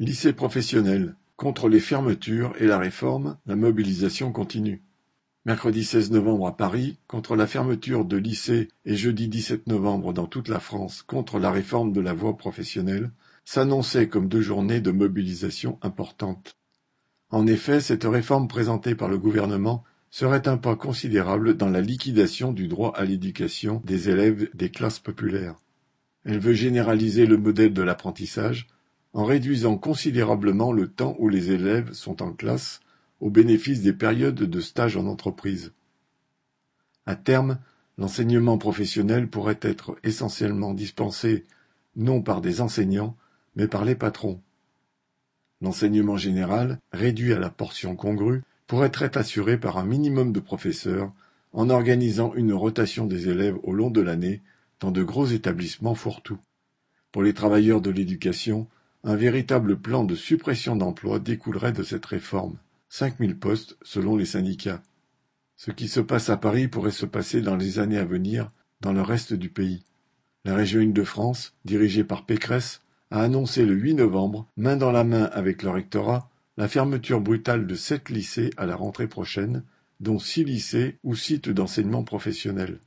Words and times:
Lycée 0.00 0.32
professionnel: 0.32 1.14
contre 1.36 1.68
les 1.68 1.78
fermetures 1.78 2.52
et 2.58 2.66
la 2.66 2.78
réforme, 2.78 3.38
la 3.46 3.54
mobilisation 3.54 4.32
continue. 4.32 4.82
Mercredi 5.44 5.84
16 5.84 6.10
novembre 6.10 6.48
à 6.48 6.56
Paris, 6.56 6.98
contre 7.06 7.36
la 7.36 7.46
fermeture 7.46 8.04
de 8.04 8.16
lycées 8.16 8.70
et 8.86 8.96
jeudi 8.96 9.28
17 9.28 9.68
novembre 9.68 10.12
dans 10.12 10.26
toute 10.26 10.48
la 10.48 10.58
France 10.58 11.02
contre 11.02 11.38
la 11.38 11.52
réforme 11.52 11.92
de 11.92 12.00
la 12.00 12.12
voie 12.12 12.36
professionnelle, 12.36 13.12
s'annonçaient 13.44 14.08
comme 14.08 14.26
deux 14.26 14.40
journées 14.40 14.80
de 14.80 14.90
mobilisation 14.90 15.78
importantes. 15.80 16.56
En 17.30 17.46
effet, 17.46 17.80
cette 17.80 18.02
réforme 18.02 18.48
présentée 18.48 18.96
par 18.96 19.08
le 19.08 19.18
gouvernement 19.18 19.84
serait 20.10 20.48
un 20.48 20.56
pas 20.56 20.74
considérable 20.74 21.56
dans 21.56 21.70
la 21.70 21.80
liquidation 21.80 22.52
du 22.52 22.66
droit 22.66 22.92
à 22.96 23.04
l'éducation 23.04 23.80
des 23.84 24.08
élèves 24.08 24.50
des 24.54 24.70
classes 24.70 24.98
populaires. 24.98 25.54
Elle 26.24 26.40
veut 26.40 26.52
généraliser 26.52 27.26
le 27.26 27.36
modèle 27.36 27.72
de 27.72 27.82
l'apprentissage 27.82 28.66
en 29.14 29.24
réduisant 29.24 29.78
considérablement 29.78 30.72
le 30.72 30.88
temps 30.88 31.16
où 31.18 31.28
les 31.28 31.52
élèves 31.52 31.92
sont 31.92 32.22
en 32.22 32.32
classe 32.32 32.80
au 33.20 33.30
bénéfice 33.30 33.80
des 33.80 33.92
périodes 33.92 34.34
de 34.34 34.60
stage 34.60 34.96
en 34.96 35.06
entreprise. 35.06 35.72
À 37.06 37.14
terme, 37.14 37.58
l'enseignement 37.96 38.58
professionnel 38.58 39.28
pourrait 39.28 39.60
être 39.62 39.96
essentiellement 40.02 40.74
dispensé 40.74 41.44
non 41.96 42.22
par 42.22 42.40
des 42.40 42.60
enseignants, 42.60 43.16
mais 43.54 43.68
par 43.68 43.84
les 43.84 43.94
patrons. 43.94 44.40
L'enseignement 45.60 46.16
général, 46.16 46.80
réduit 46.92 47.32
à 47.32 47.38
la 47.38 47.50
portion 47.50 47.94
congrue, 47.94 48.42
pourrait 48.66 48.90
être 49.00 49.16
assuré 49.16 49.58
par 49.58 49.78
un 49.78 49.84
minimum 49.84 50.32
de 50.32 50.40
professeurs 50.40 51.12
en 51.52 51.70
organisant 51.70 52.34
une 52.34 52.52
rotation 52.52 53.06
des 53.06 53.28
élèves 53.28 53.58
au 53.62 53.72
long 53.72 53.90
de 53.90 54.00
l'année 54.00 54.42
dans 54.80 54.90
de 54.90 55.04
gros 55.04 55.26
établissements 55.26 55.94
fourre-tout. 55.94 56.40
Pour 57.12 57.22
les 57.22 57.32
travailleurs 57.32 57.80
de 57.80 57.90
l'éducation, 57.90 58.66
un 59.04 59.16
véritable 59.16 59.76
plan 59.78 60.04
de 60.04 60.14
suppression 60.14 60.76
d'emplois 60.76 61.18
découlerait 61.18 61.72
de 61.72 61.82
cette 61.82 62.06
réforme, 62.06 62.56
cinq 62.88 63.20
mille 63.20 63.38
postes 63.38 63.76
selon 63.82 64.16
les 64.16 64.24
syndicats. 64.24 64.82
Ce 65.56 65.70
qui 65.70 65.88
se 65.88 66.00
passe 66.00 66.30
à 66.30 66.38
Paris 66.38 66.68
pourrait 66.68 66.90
se 66.90 67.04
passer 67.04 67.42
dans 67.42 67.56
les 67.56 67.78
années 67.78 67.98
à 67.98 68.06
venir 68.06 68.50
dans 68.80 68.94
le 68.94 69.02
reste 69.02 69.34
du 69.34 69.50
pays. 69.50 69.84
La 70.46 70.54
région 70.54 70.80
Île-de-France, 70.80 71.54
dirigée 71.66 72.02
par 72.02 72.24
Pécresse, 72.24 72.80
a 73.10 73.22
annoncé 73.22 73.66
le 73.66 73.74
8 73.74 73.94
novembre, 73.94 74.48
main 74.56 74.76
dans 74.76 74.90
la 74.90 75.04
main 75.04 75.24
avec 75.32 75.62
le 75.62 75.70
rectorat, 75.70 76.30
la 76.56 76.66
fermeture 76.66 77.20
brutale 77.20 77.66
de 77.66 77.74
sept 77.74 78.08
lycées 78.08 78.50
à 78.56 78.64
la 78.64 78.74
rentrée 78.74 79.06
prochaine, 79.06 79.64
dont 80.00 80.18
six 80.18 80.44
lycées 80.44 80.96
ou 81.04 81.14
sites 81.14 81.50
d'enseignement 81.50 82.04
professionnel. 82.04 82.78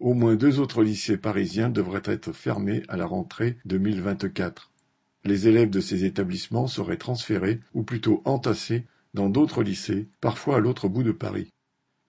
Au 0.00 0.14
moins 0.14 0.34
deux 0.34 0.60
autres 0.60 0.82
lycées 0.82 1.18
parisiens 1.18 1.68
devraient 1.68 2.02
être 2.06 2.32
fermés 2.32 2.82
à 2.88 2.96
la 2.96 3.06
rentrée 3.06 3.58
2024. 3.66 4.71
Les 5.24 5.46
élèves 5.46 5.70
de 5.70 5.80
ces 5.80 6.04
établissements 6.04 6.66
seraient 6.66 6.96
transférés, 6.96 7.60
ou 7.74 7.82
plutôt 7.82 8.22
entassés, 8.24 8.84
dans 9.14 9.28
d'autres 9.28 9.62
lycées, 9.62 10.08
parfois 10.20 10.56
à 10.56 10.60
l'autre 10.60 10.88
bout 10.88 11.02
de 11.02 11.12
Paris. 11.12 11.48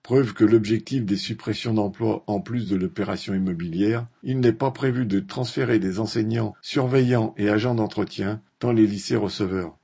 Preuve 0.03 0.33
que 0.33 0.43
l'objectif 0.43 1.05
des 1.05 1.15
suppressions 1.15 1.73
d'emplois 1.73 2.23
en 2.27 2.41
plus 2.41 2.67
de 2.67 2.75
l'opération 2.75 3.33
immobilière, 3.33 4.05
il 4.23 4.39
n'est 4.39 4.51
pas 4.51 4.71
prévu 4.71 5.05
de 5.05 5.19
transférer 5.19 5.79
des 5.79 5.99
enseignants, 5.99 6.55
surveillants 6.61 7.33
et 7.37 7.49
agents 7.49 7.75
d'entretien 7.75 8.41
dans 8.59 8.73
les 8.73 8.85
lycées 8.85 9.15
receveurs. 9.15 9.77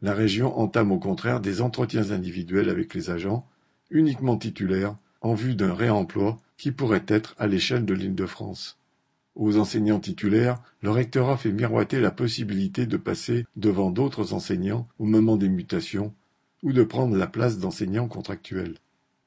La 0.00 0.14
région 0.14 0.58
entame 0.58 0.92
au 0.92 0.98
contraire 0.98 1.40
des 1.40 1.60
entretiens 1.60 2.10
individuels 2.10 2.70
avec 2.70 2.94
les 2.94 3.10
agents, 3.10 3.46
uniquement 3.90 4.36
titulaires, 4.36 4.96
en 5.20 5.34
vue 5.34 5.54
d'un 5.54 5.74
réemploi 5.74 6.40
qui 6.56 6.72
pourrait 6.72 7.04
être 7.06 7.34
à 7.38 7.46
l'échelle 7.46 7.84
de 7.84 7.94
l'Île-de-France. 7.94 8.78
Aux 9.34 9.56
enseignants 9.56 10.00
titulaires, 10.00 10.62
le 10.82 10.90
rectorat 10.90 11.38
fait 11.38 11.52
miroiter 11.52 12.00
la 12.00 12.10
possibilité 12.10 12.86
de 12.86 12.96
passer 12.98 13.46
devant 13.56 13.90
d'autres 13.90 14.34
enseignants 14.34 14.88
au 14.98 15.06
moment 15.06 15.36
des 15.36 15.48
mutations 15.48 16.12
ou 16.62 16.72
de 16.72 16.84
prendre 16.84 17.16
la 17.16 17.26
place 17.26 17.58
d'enseignants 17.58 18.08
contractuels. 18.08 18.76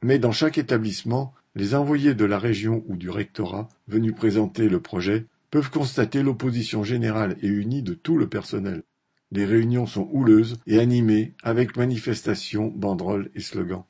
Mais 0.03 0.19
dans 0.19 0.31
chaque 0.31 0.59
établissement, 0.59 1.33
les 1.55 1.73
envoyés 1.73 2.13
de 2.13 2.25
la 2.25 2.37
région 2.37 2.83
ou 2.87 2.97
du 2.97 3.09
rectorat 3.09 3.67
venus 3.87 4.13
présenter 4.13 4.69
le 4.69 4.79
projet 4.79 5.25
peuvent 5.49 5.71
constater 5.71 6.21
l'opposition 6.21 6.83
générale 6.83 7.37
et 7.41 7.47
unie 7.47 7.81
de 7.81 7.93
tout 7.93 8.17
le 8.17 8.27
personnel. 8.27 8.83
Les 9.31 9.45
réunions 9.45 9.87
sont 9.87 10.07
houleuses 10.11 10.57
et 10.67 10.79
animées 10.79 11.33
avec 11.41 11.77
manifestations, 11.77 12.67
banderoles 12.67 13.31
et 13.33 13.41
slogans. 13.41 13.85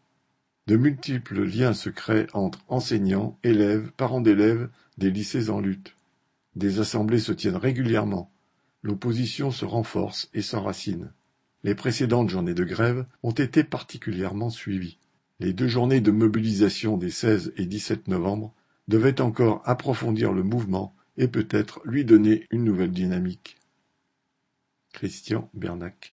De 0.68 0.78
multiples 0.78 1.44
liens 1.44 1.74
se 1.74 1.90
créent 1.90 2.28
entre 2.34 2.60
enseignants, 2.68 3.38
élèves, 3.44 3.92
parents 3.98 4.22
d'élèves 4.22 4.70
des 4.98 5.12
lycées 5.12 5.50
en 5.50 5.60
lutte. 5.60 5.96
Des 6.56 6.80
assemblées 6.80 7.20
se 7.20 7.32
tiennent 7.32 7.56
régulièrement. 7.56 8.32
L'opposition 8.82 9.52
se 9.52 9.66
renforce 9.66 10.30
et 10.34 10.42
s'enracine. 10.42 11.12
Les 11.64 11.76
précédentes 11.76 12.30
journées 12.30 12.54
de 12.54 12.64
grève 12.64 13.06
ont 13.24 13.32
été 13.32 13.64
particulièrement 13.64 14.50
suivies. 14.50 15.00
Les 15.40 15.52
deux 15.52 15.68
journées 15.68 16.02
de 16.02 16.12
mobilisation 16.12 16.96
des 16.98 17.10
16 17.10 17.54
et 17.58 17.66
17 17.66 18.08
novembre 18.08 18.54
devaient 18.88 19.20
encore 19.20 19.62
approfondir 19.66 20.32
le 20.32 20.44
mouvement 20.44 20.96
et 21.18 21.28
peut-être 21.28 21.82
lui 21.84 22.06
donner 22.06 22.46
une 22.52 22.64
nouvelle 22.64 22.92
dynamique. 22.92 23.58
Christian 24.94 25.50
Bernac 25.54 25.96